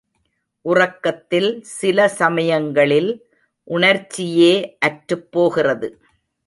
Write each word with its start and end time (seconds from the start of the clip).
உறக்கத்தில் 0.65 1.49
சில 1.61 2.07
சமயங்களில் 2.07 3.11
உணர்ச்சியே 3.67 4.53
அற்றுப்போகிறது. 4.79 5.89